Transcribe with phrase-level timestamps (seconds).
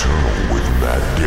[0.00, 1.20] Nocturnal with Matt.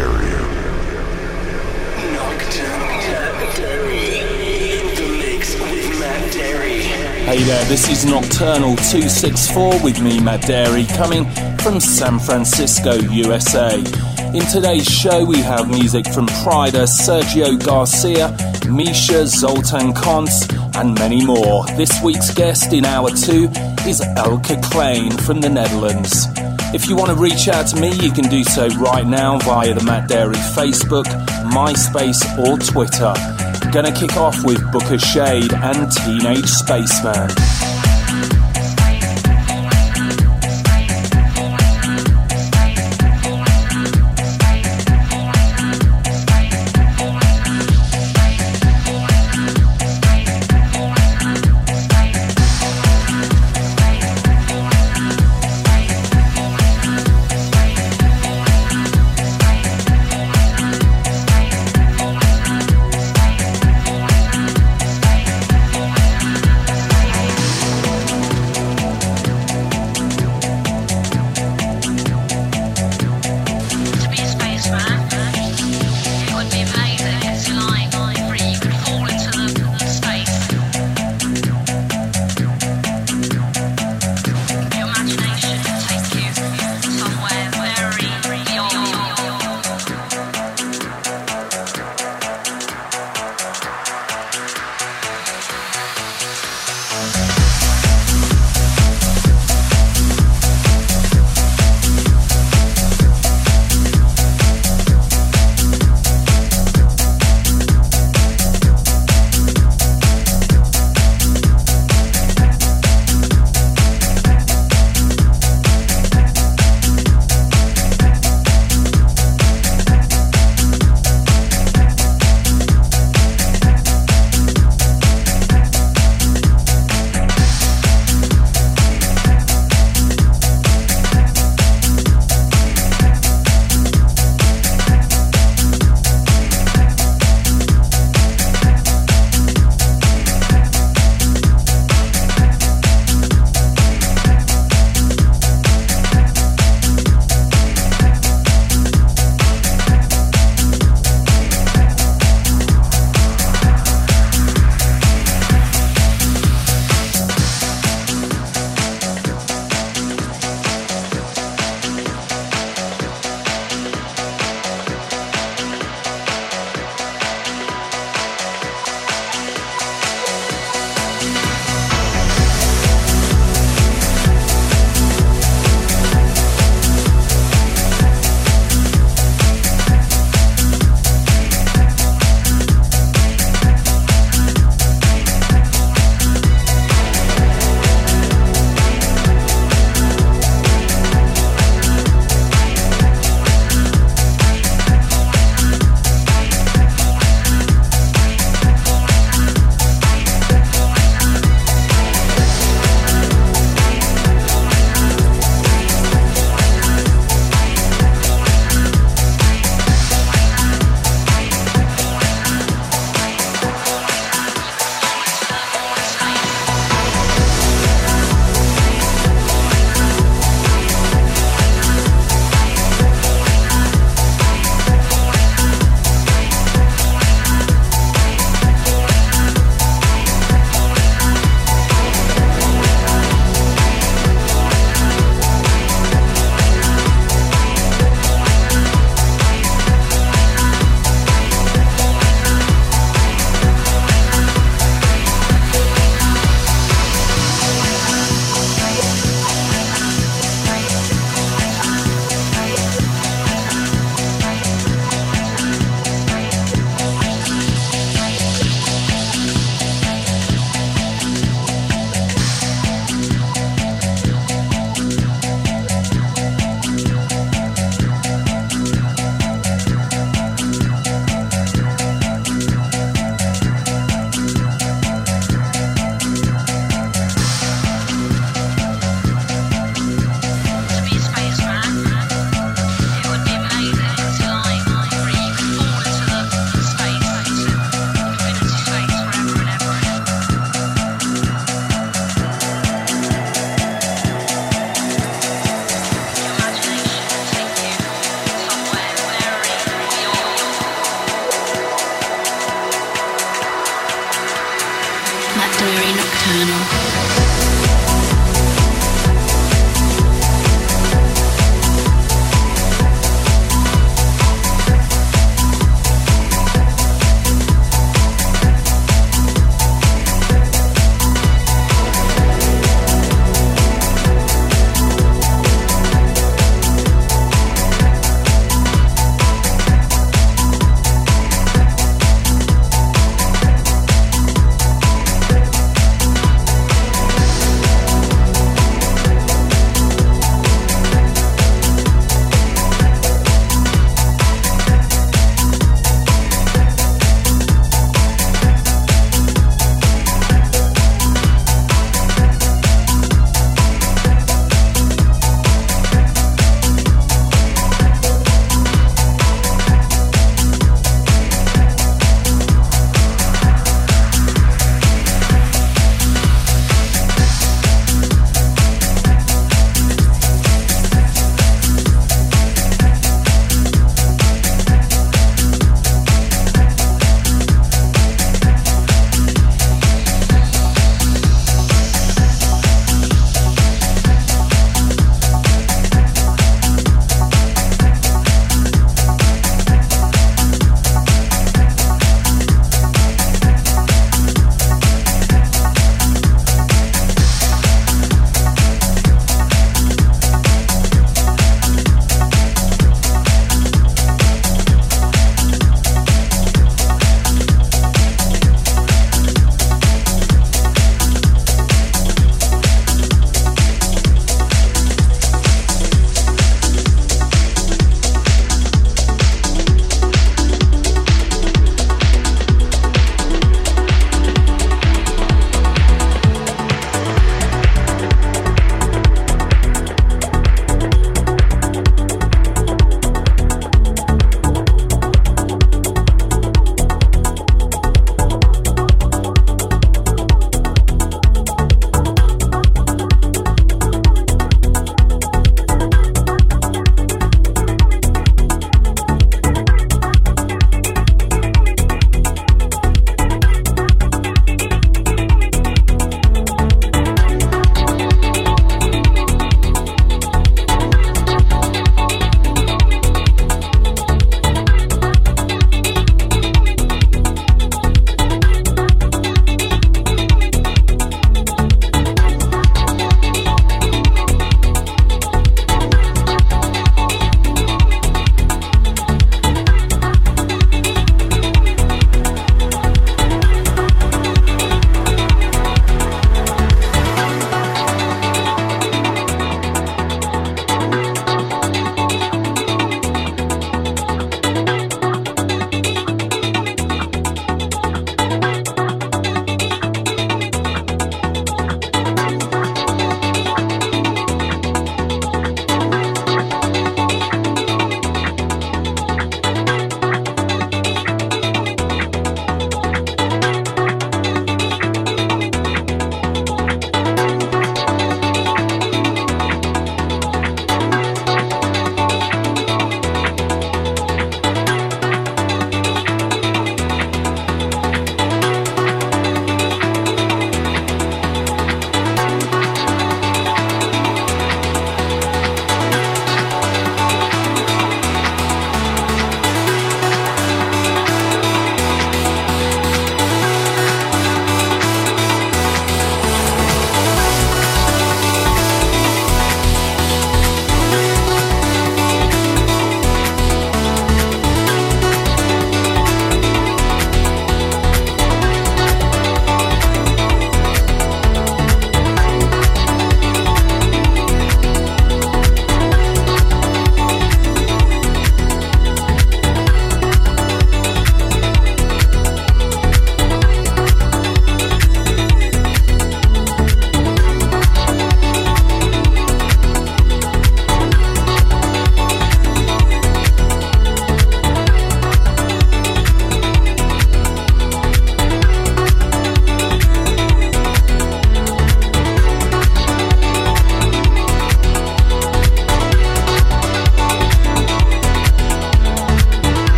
[7.25, 11.29] Hey there, this is Nocturnal 264 with me, Matt Darey, coming
[11.59, 13.77] from San Francisco, USA.
[14.33, 18.35] In today's show, we have music from Pryda, Sergio Garcia,
[18.67, 20.49] Misha, Zoltan Kontz,
[20.79, 21.65] and many more.
[21.77, 23.49] This week's guest in hour two
[23.87, 26.27] is Elke Kleijn from the Netherlands.
[26.73, 29.75] If you want to reach out to me, you can do so right now via
[29.75, 31.05] the Matt Darey Facebook,
[31.51, 33.13] MySpace, or Twitter.
[33.71, 37.82] Gonna kick off with Booka Shade and Teenage Spaceman.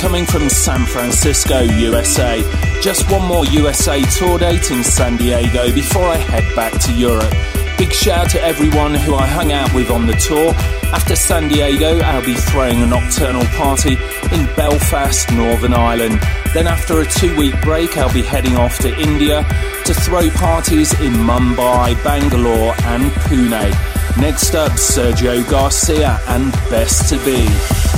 [0.00, 2.42] Coming from San Francisco, USA.
[2.80, 7.30] Just one more USA tour date in San Diego before I head back to Europe.
[7.76, 10.54] Big shout to everyone who I hung out with on the tour.
[10.94, 13.98] After San Diego, I'll be throwing a nocturnal party
[14.32, 16.18] in Belfast, Northern Ireland.
[16.54, 19.44] Then, after a two week break, I'll be heading off to India
[19.84, 24.18] to throw parties in Mumbai, Bangalore, and Pune.
[24.18, 27.89] Next up, Sergio Garcia and Best to Be.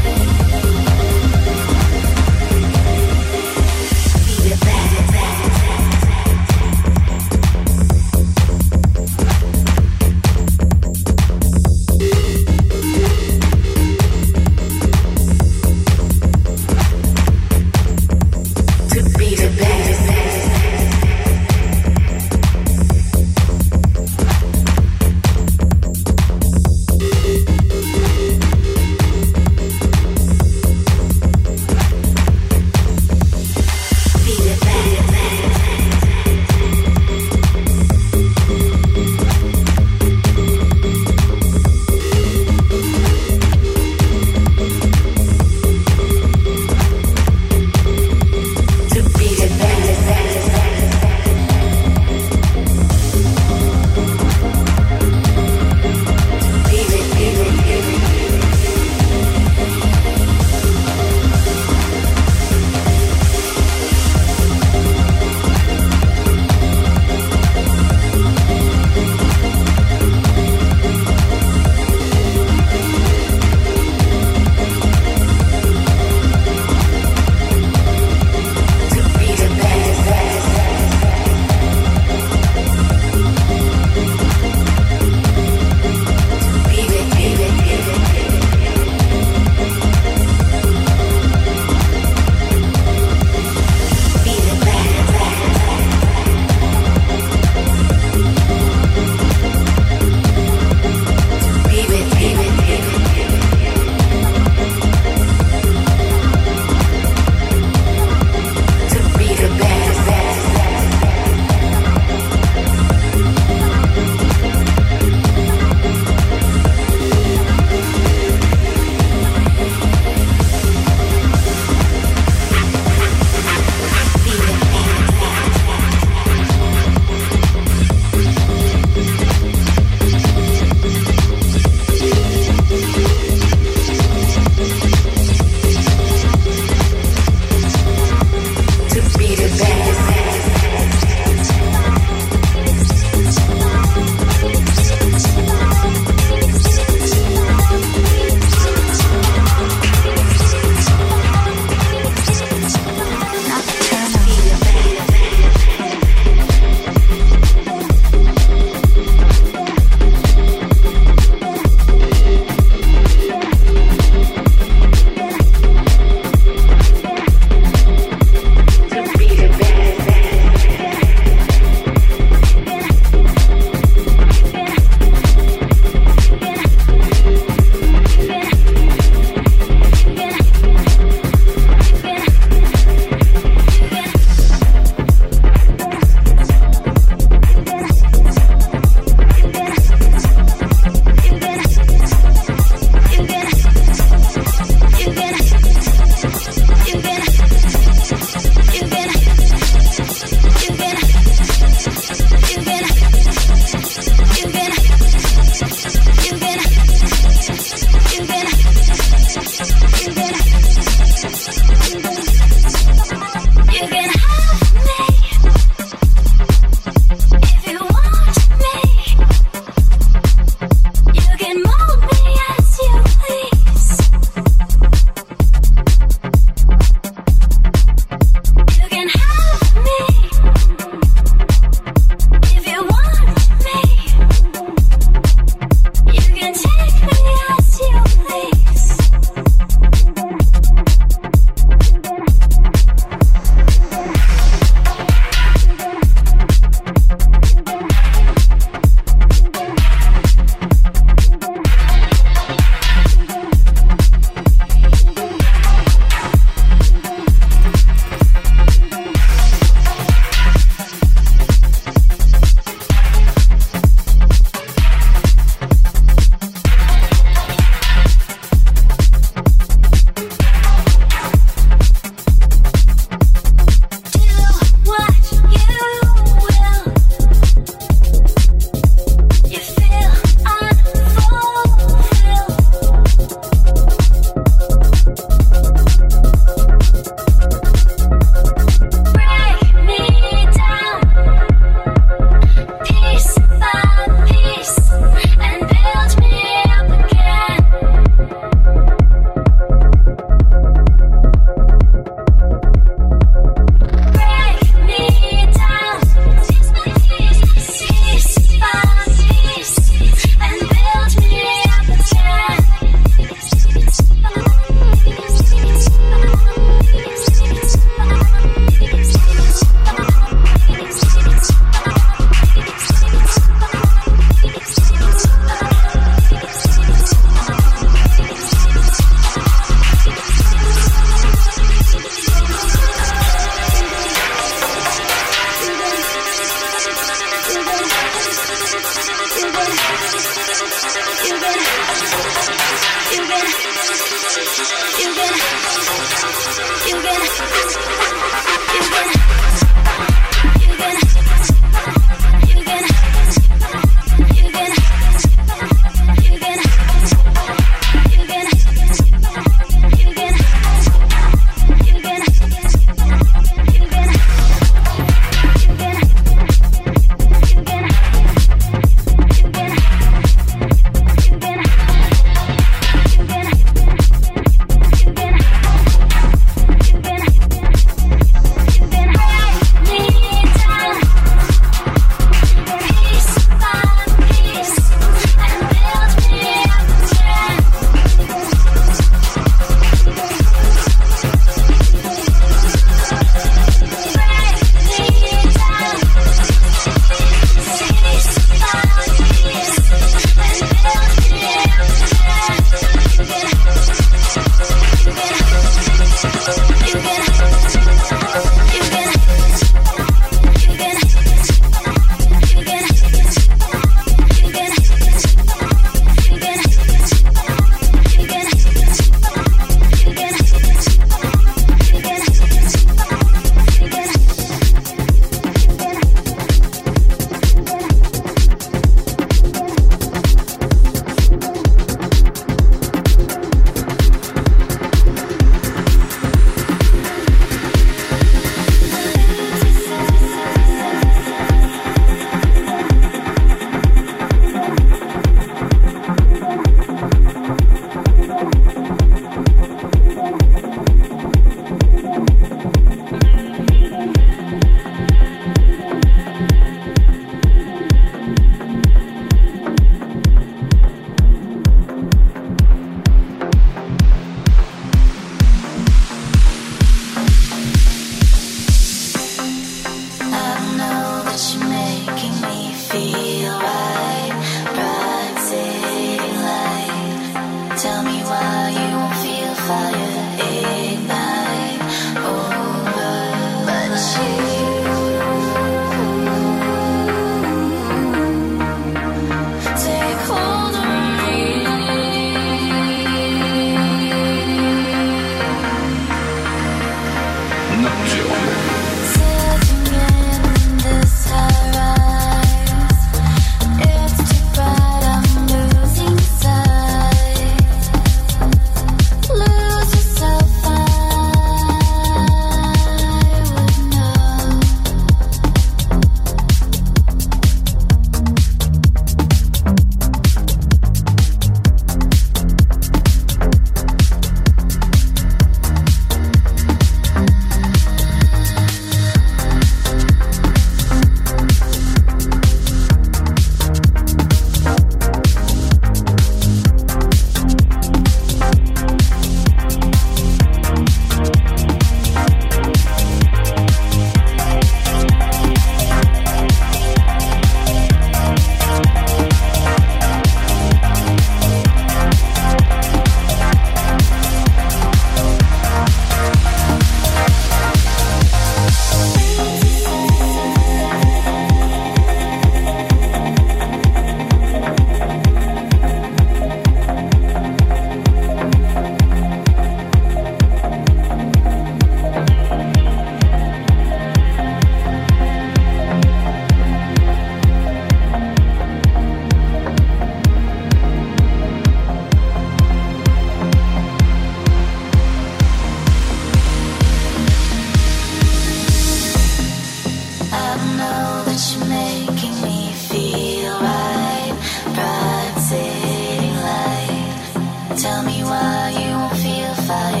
[597.81, 600.00] Tell me why you won't feel fire.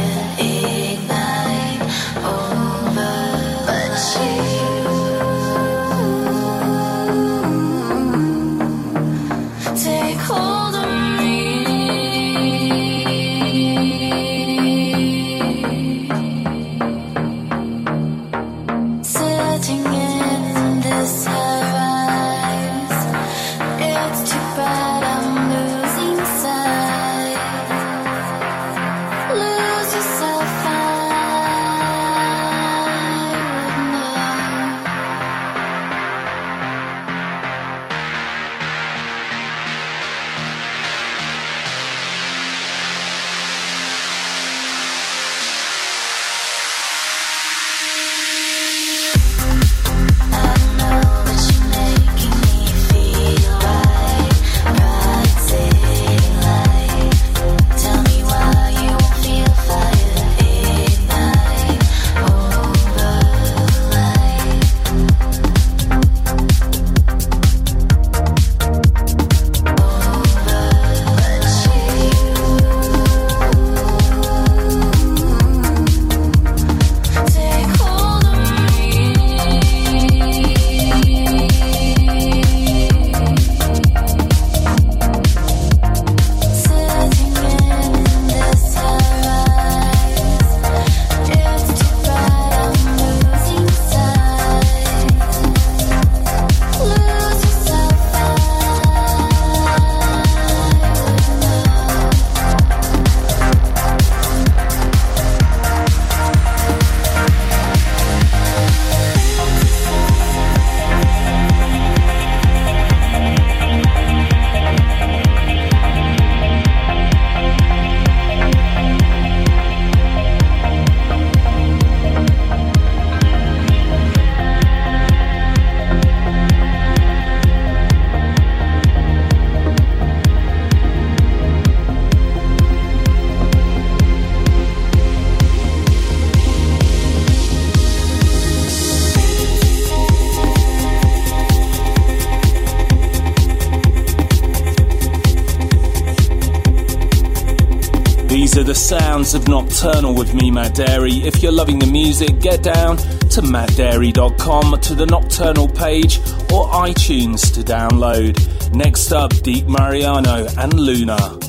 [149.21, 151.23] Of Nocturnal with me, Matt Darey.
[151.23, 156.17] If you're loving the music, get down to mattdarey.com to the Nocturnal page
[156.51, 158.73] or iTunes to download.
[158.73, 161.40] Next up, Deep Mariano and Luna.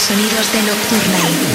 [0.00, 1.49] Sonidos de Nocturne.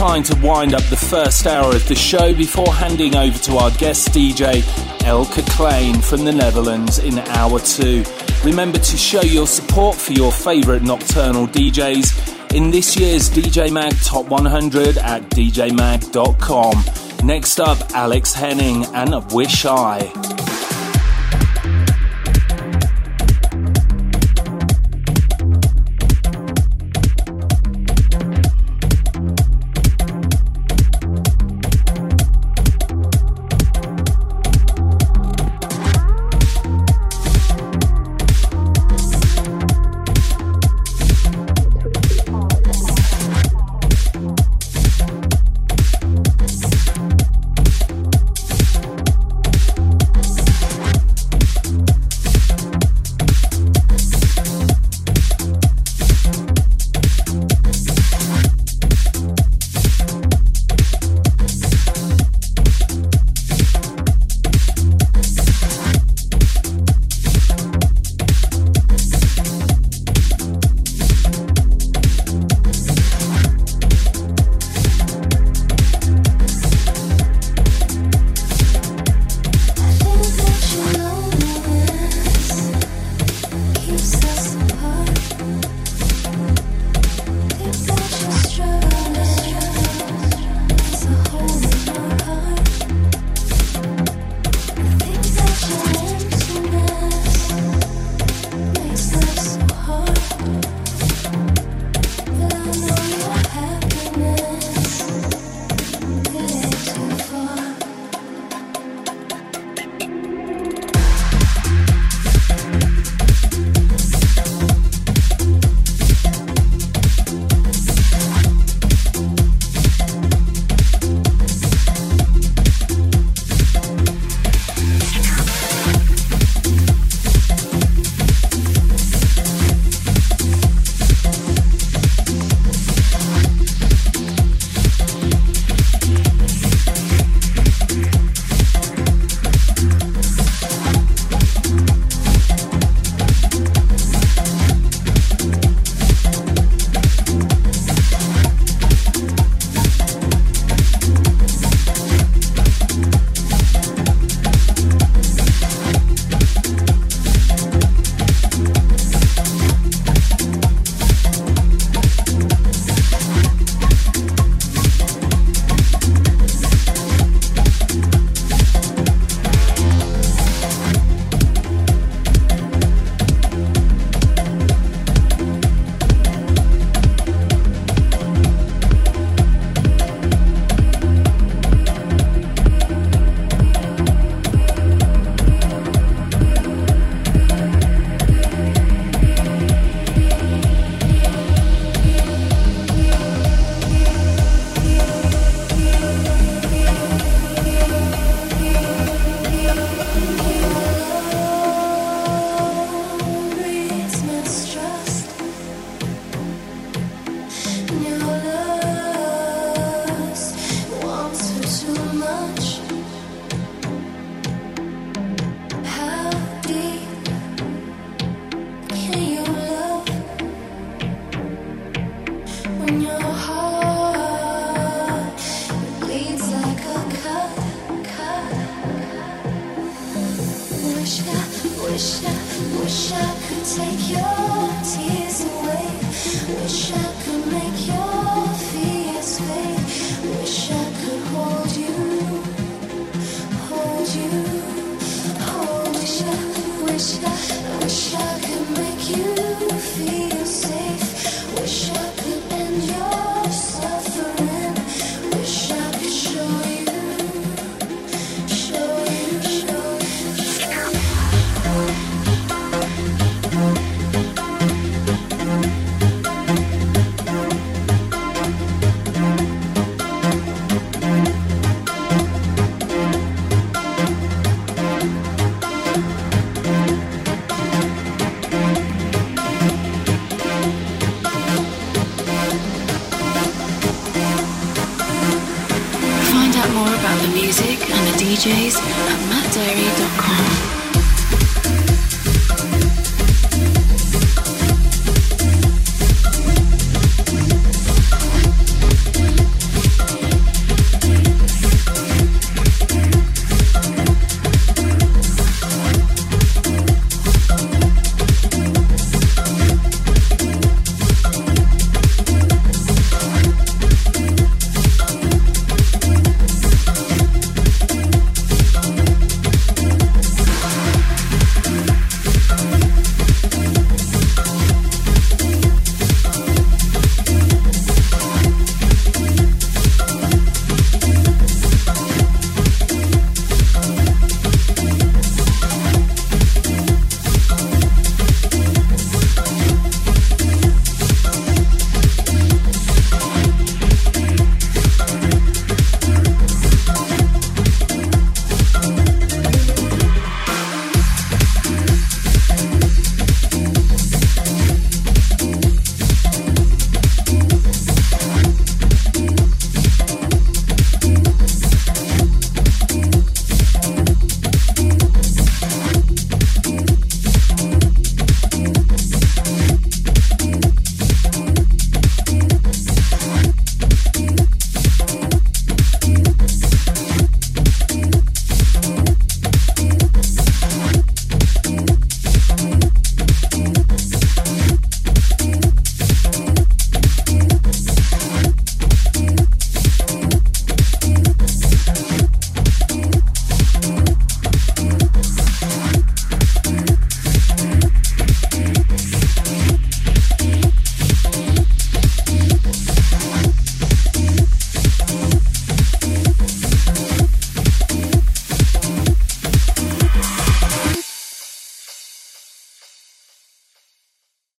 [0.00, 3.70] Time to wind up the first hour of the show before handing over to our
[3.72, 4.62] guest DJ,
[5.04, 8.02] Elke Kleijn from the Netherlands in hour two.
[8.42, 13.92] Remember to show your support for your favourite nocturnal DJs in this year's DJ Mag
[14.02, 17.26] Top 100 at djmag.com.
[17.26, 20.19] Next up, Alex Henning and Wish I.